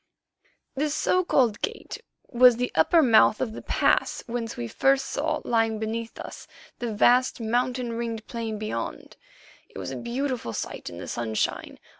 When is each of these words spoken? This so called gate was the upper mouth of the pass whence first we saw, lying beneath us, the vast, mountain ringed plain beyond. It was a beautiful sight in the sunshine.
This 0.73 0.95
so 0.95 1.23
called 1.23 1.61
gate 1.61 1.99
was 2.27 2.55
the 2.55 2.71
upper 2.73 3.03
mouth 3.03 3.39
of 3.39 3.53
the 3.53 3.61
pass 3.61 4.23
whence 4.25 4.55
first 4.55 4.79
we 4.81 4.97
saw, 4.97 5.41
lying 5.45 5.77
beneath 5.77 6.17
us, 6.17 6.47
the 6.79 6.91
vast, 6.91 7.39
mountain 7.39 7.93
ringed 7.93 8.25
plain 8.25 8.57
beyond. 8.57 9.15
It 9.69 9.77
was 9.77 9.91
a 9.91 9.95
beautiful 9.95 10.53
sight 10.53 10.89
in 10.89 10.97
the 10.97 11.07
sunshine. 11.07 11.77